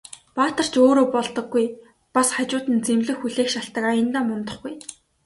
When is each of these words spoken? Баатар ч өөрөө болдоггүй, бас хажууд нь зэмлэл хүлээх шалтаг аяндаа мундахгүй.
Баатар 0.37 0.67
ч 0.71 0.75
өөрөө 0.85 1.07
болдоггүй, 1.15 1.65
бас 2.15 2.27
хажууд 2.35 2.65
нь 2.73 2.83
зэмлэл 2.85 3.17
хүлээх 3.19 3.49
шалтаг 3.55 3.83
аяндаа 3.91 4.23
мундахгүй. 4.27 4.73